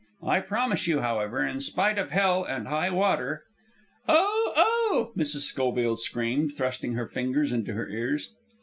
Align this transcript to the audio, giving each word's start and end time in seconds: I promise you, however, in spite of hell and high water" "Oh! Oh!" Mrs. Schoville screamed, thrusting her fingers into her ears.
I 0.23 0.39
promise 0.39 0.87
you, 0.87 1.01
however, 1.01 1.45
in 1.45 1.59
spite 1.59 1.99
of 1.99 2.09
hell 2.09 2.43
and 2.43 2.67
high 2.67 2.89
water" 2.89 3.43
"Oh! 4.09 4.53
Oh!" 4.57 5.11
Mrs. 5.15 5.51
Schoville 5.53 5.95
screamed, 5.95 6.53
thrusting 6.55 6.93
her 6.93 7.05
fingers 7.07 7.51
into 7.51 7.73
her 7.73 7.87
ears. 7.87 8.33